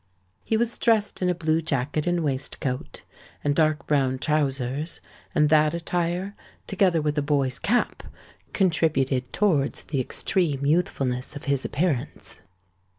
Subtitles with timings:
[0.43, 3.03] He was dressed in a blue jacket and waistcoat,
[3.43, 4.99] and dark brown trousers;
[5.35, 6.33] and that attire,
[6.65, 8.01] together with a boy's cap,
[8.51, 12.39] contributed towards the extreme youthfulness of his appearance.